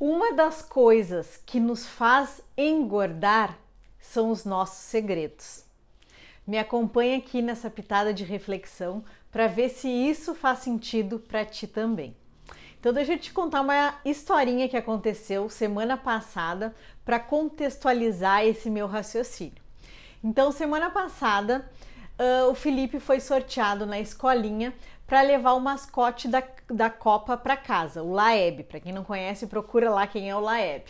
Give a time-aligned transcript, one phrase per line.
[0.00, 3.58] Uma das coisas que nos faz engordar
[4.00, 5.62] são os nossos segredos.
[6.46, 11.66] Me acompanha aqui nessa pitada de reflexão para ver se isso faz sentido para ti
[11.66, 12.16] também.
[12.78, 16.74] Então deixa eu te contar uma historinha que aconteceu semana passada
[17.04, 19.62] para contextualizar esse meu raciocínio.
[20.24, 21.70] Então semana passada
[22.18, 24.72] uh, o Felipe foi sorteado na escolinha
[25.10, 28.62] para levar o mascote da, da Copa para casa, o Laeb.
[28.62, 30.84] Para quem não conhece, procura lá quem é o Laeb.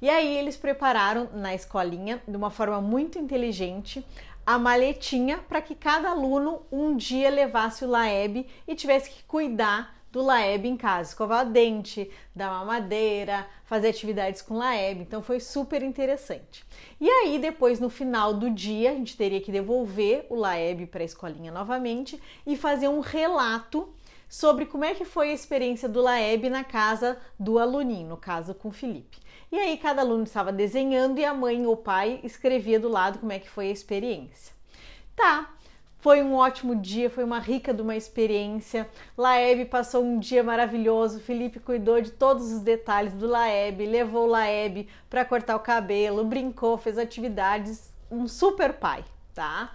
[0.00, 4.02] E aí eles prepararam na escolinha, de uma forma muito inteligente,
[4.46, 9.94] a maletinha para que cada aluno um dia levasse o Laeb e tivesse que cuidar
[10.16, 15.02] do Laeb em casa, escovar o dente, dar mamadeira, fazer atividades com Laeb.
[15.02, 16.64] Então foi super interessante.
[16.98, 21.02] E aí depois no final do dia a gente teria que devolver o Laeb para
[21.02, 23.92] a escolinha novamente e fazer um relato
[24.26, 28.54] sobre como é que foi a experiência do Laeb na casa do aluninho, no caso
[28.54, 29.18] com o Felipe.
[29.52, 33.18] E aí cada aluno estava desenhando e a mãe ou o pai escrevia do lado
[33.18, 34.54] como é que foi a experiência.
[35.14, 35.54] Tá,
[36.06, 38.88] foi um ótimo dia, foi uma rica de uma experiência.
[39.18, 41.18] Laeb passou um dia maravilhoso.
[41.18, 46.78] Felipe cuidou de todos os detalhes do Laeb, levou Laeb para cortar o cabelo, brincou,
[46.78, 47.92] fez atividades.
[48.08, 49.74] Um super pai, tá?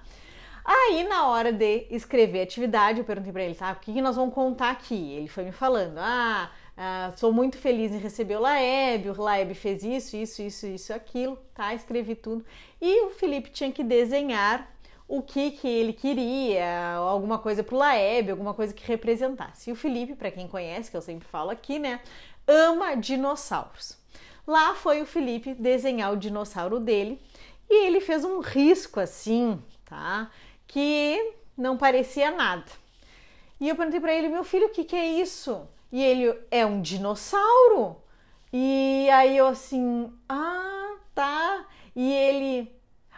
[0.63, 3.73] Aí, na hora de escrever a atividade, eu perguntei para ele, tá?
[3.73, 5.11] O que, que nós vamos contar aqui?
[5.11, 9.53] Ele foi me falando, ah, ah, sou muito feliz em receber o Laeb, o Laeb
[9.53, 11.73] fez isso, isso, isso, isso, aquilo, tá?
[11.73, 12.45] Escrevi tudo.
[12.81, 14.71] E o Felipe tinha que desenhar
[15.11, 19.69] o que, que ele queria, alguma coisa para o Laeb, alguma coisa que representasse.
[19.69, 21.99] E o Felipe, para quem conhece, que eu sempre falo aqui, né,
[22.47, 23.97] ama dinossauros.
[24.47, 27.21] Lá foi o Felipe desenhar o dinossauro dele
[27.69, 30.31] e ele fez um risco assim, tá?
[30.65, 32.71] Que não parecia nada.
[33.59, 35.67] E eu perguntei para ele, meu filho, o que, que é isso?
[35.91, 37.97] E ele, é um dinossauro.
[38.53, 41.65] E aí eu assim, ah, tá.
[41.93, 42.71] E ele,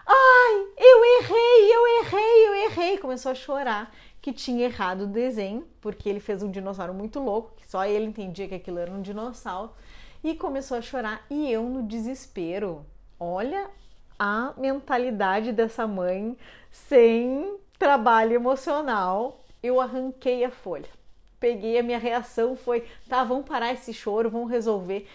[0.05, 2.92] Ai, eu errei, eu errei, eu errei.
[3.03, 7.51] Começou a chorar que tinha errado o desenho, porque ele fez um dinossauro muito louco,
[7.57, 9.73] que só ele entendia que aquilo era um dinossauro.
[10.23, 11.25] E começou a chorar.
[11.29, 12.85] E eu, no desespero,
[13.19, 13.69] olha
[14.17, 16.37] a mentalidade dessa mãe
[16.71, 19.43] sem trabalho emocional.
[19.61, 20.89] Eu arranquei a folha.
[21.41, 25.09] Peguei a minha reação foi, tá, vamos parar esse choro, vamos resolver.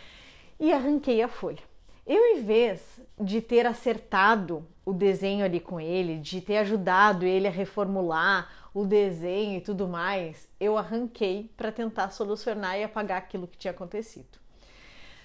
[0.60, 1.62] E arranquei a folha.
[2.08, 7.46] Eu, em vez de ter acertado o desenho ali com ele, de ter ajudado ele
[7.46, 13.46] a reformular o desenho e tudo mais, eu arranquei para tentar solucionar e apagar aquilo
[13.46, 14.38] que tinha acontecido.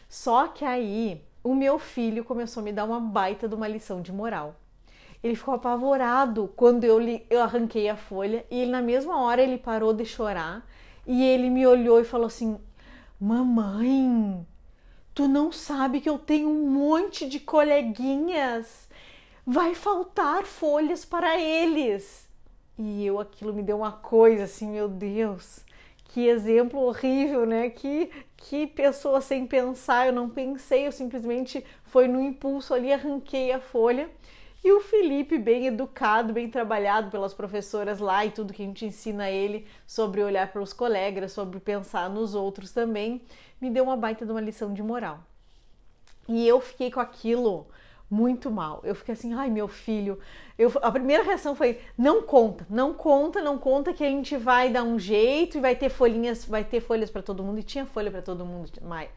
[0.09, 4.01] Só que aí o meu filho começou a me dar uma baita de uma lição
[4.01, 4.53] de moral.
[5.23, 9.41] Ele ficou apavorado quando eu, li, eu arranquei a folha e ele, na mesma hora
[9.41, 10.67] ele parou de chorar
[11.07, 12.59] e ele me olhou e falou assim:
[13.17, 14.45] Mamãe,
[15.13, 18.89] tu não sabe que eu tenho um monte de coleguinhas
[19.45, 22.27] vai faltar folhas para eles.
[22.77, 25.59] E eu aquilo me deu uma coisa assim, meu Deus,
[26.05, 27.69] que exemplo horrível, né?
[27.69, 33.51] Que, que pessoa sem pensar, eu não pensei, eu simplesmente foi no impulso ali, arranquei
[33.51, 34.09] a folha.
[34.63, 38.85] E o Felipe, bem educado, bem trabalhado pelas professoras lá e tudo que a gente
[38.85, 43.21] ensina ele sobre olhar para os colegas, sobre pensar nos outros também,
[43.59, 45.19] me deu uma baita de uma lição de moral.
[46.29, 47.67] E eu fiquei com aquilo
[48.09, 48.79] muito mal.
[48.83, 50.19] Eu fiquei assim, ai meu filho.
[50.57, 54.69] Eu, a primeira reação foi: não conta, não conta, não conta que a gente vai
[54.69, 57.59] dar um jeito e vai ter folhinhas, vai ter folhas para todo mundo.
[57.59, 58.71] E tinha folha para todo mundo,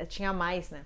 [0.09, 0.85] tinha mais, né?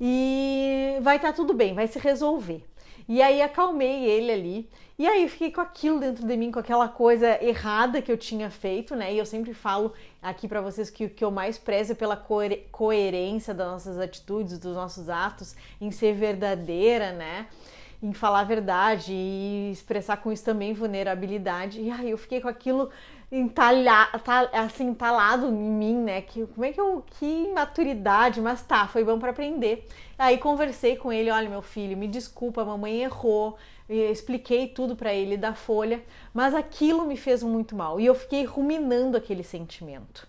[0.00, 2.64] E vai estar tá tudo bem, vai se resolver.
[3.08, 4.70] E aí acalmei ele ali.
[4.98, 8.48] E aí fiquei com aquilo dentro de mim, com aquela coisa errada que eu tinha
[8.48, 9.12] feito, né?
[9.12, 9.92] E eu sempre falo
[10.22, 14.58] aqui para vocês que o que eu mais prezo é pela coerência das nossas atitudes,
[14.58, 17.48] dos nossos atos, em ser verdadeira, né?
[18.00, 21.80] Em falar a verdade e expressar com isso também vulnerabilidade.
[21.80, 22.88] E aí eu fiquei com aquilo
[23.34, 24.20] entalhado,
[24.52, 26.22] assim, entalado em mim, né?
[26.22, 27.04] Que, como é que eu.
[27.18, 29.86] Que imaturidade, mas tá, foi bom para aprender.
[30.16, 33.56] Aí conversei com ele: olha, meu filho, me desculpa, a mamãe errou.
[33.88, 36.02] Eu expliquei tudo para ele da folha,
[36.32, 40.26] mas aquilo me fez muito mal e eu fiquei ruminando aquele sentimento.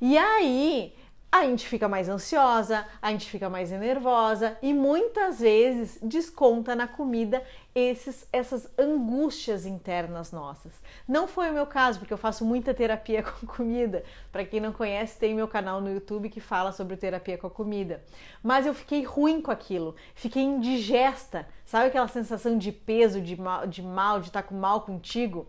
[0.00, 0.92] E aí
[1.30, 6.86] a gente fica mais ansiosa, a gente fica mais nervosa e muitas vezes desconta na
[6.86, 7.42] comida
[7.74, 10.72] esses, essas angústias internas nossas.
[11.06, 14.02] Não foi o meu caso, porque eu faço muita terapia com comida.
[14.32, 17.50] Para quem não conhece, tem meu canal no YouTube que fala sobre terapia com a
[17.50, 18.02] comida.
[18.42, 23.66] Mas eu fiquei ruim com aquilo, fiquei indigesta, sabe aquela sensação de peso, de mal,
[24.20, 25.46] de, estar com mal contigo?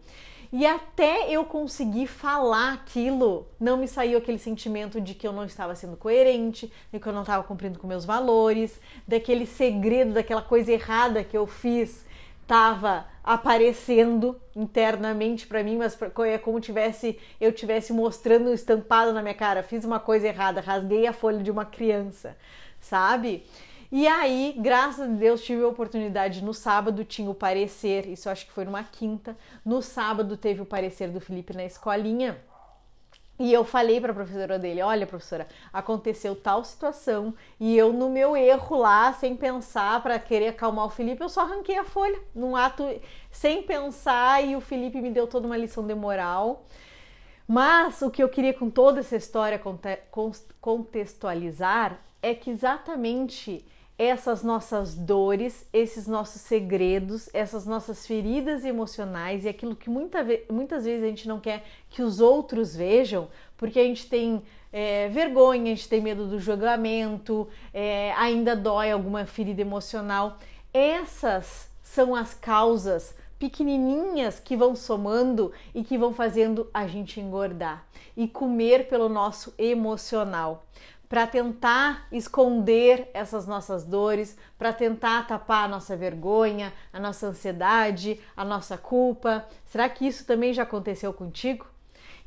[0.52, 5.44] E até eu conseguir falar aquilo, não me saiu aquele sentimento de que eu não
[5.44, 10.42] estava sendo coerente, de que eu não estava cumprindo com meus valores, daquele segredo, daquela
[10.42, 12.06] coisa errada que eu fiz
[12.48, 19.34] estava aparecendo internamente para mim, mas é como tivesse eu tivesse mostrando estampado na minha
[19.34, 22.38] cara, fiz uma coisa errada, rasguei a folha de uma criança,
[22.80, 23.44] sabe?
[23.90, 28.46] E aí, graças a Deus, tive a oportunidade no sábado, tinha o parecer, isso acho
[28.46, 29.38] que foi numa quinta.
[29.64, 32.38] No sábado teve o parecer do Felipe na escolinha.
[33.40, 38.10] E eu falei para a professora dele: Olha, professora, aconteceu tal situação e eu, no
[38.10, 42.20] meu erro lá, sem pensar, para querer acalmar o Felipe, eu só arranquei a folha
[42.34, 42.84] num ato
[43.32, 46.66] sem pensar e o Felipe me deu toda uma lição de moral.
[47.48, 49.62] Mas o que eu queria com toda essa história
[50.60, 53.66] contextualizar é que exatamente
[53.98, 60.86] essas nossas dores, esses nossos segredos, essas nossas feridas emocionais e aquilo que muita muitas
[60.86, 63.28] vezes a gente não quer que os outros vejam,
[63.58, 68.92] porque a gente tem é, vergonha, a gente tem medo do julgamento, é, ainda dói
[68.92, 70.38] alguma ferida emocional.
[70.72, 77.86] Essas são as causas pequenininhas que vão somando e que vão fazendo a gente engordar
[78.16, 80.66] e comer pelo nosso emocional
[81.10, 88.20] para tentar esconder essas nossas dores, para tentar tapar a nossa vergonha, a nossa ansiedade,
[88.36, 89.48] a nossa culpa.
[89.66, 91.66] Será que isso também já aconteceu contigo?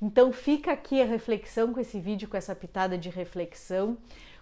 [0.00, 3.98] Então fica aqui a reflexão com esse vídeo, com essa pitada de reflexão.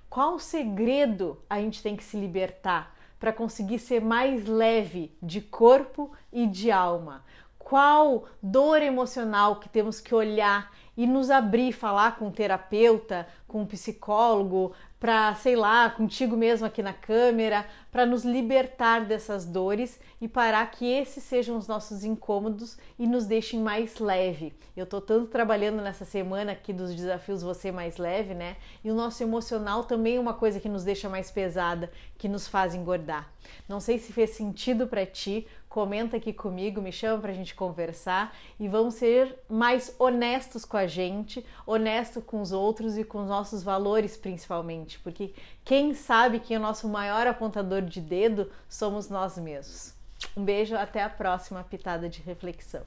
[0.08, 5.40] Qual o segredo a gente tem que se libertar para conseguir ser mais leve de
[5.40, 7.24] corpo e de alma?
[7.58, 13.62] Qual dor emocional que temos que olhar e nos abrir, falar com um terapeuta, com
[13.62, 20.00] um psicólogo, para, sei lá, contigo mesmo aqui na câmera, para nos libertar dessas dores
[20.20, 24.52] e parar que esses sejam os nossos incômodos e nos deixem mais leve.
[24.76, 28.56] Eu tô tanto trabalhando nessa semana aqui dos desafios você mais leve, né?
[28.82, 32.48] E o nosso emocional também é uma coisa que nos deixa mais pesada, que nos
[32.48, 33.32] faz engordar.
[33.68, 35.46] Não sei se fez sentido para ti,
[35.78, 40.76] comenta aqui comigo, me chama para a gente conversar e vamos ser mais honestos com
[40.76, 45.32] a gente, honesto com os outros e com os nossos valores principalmente, porque
[45.64, 49.94] quem sabe que o nosso maior apontador de dedo somos nós mesmos.
[50.36, 52.82] Um beijo, até a próxima pitada de reflexão.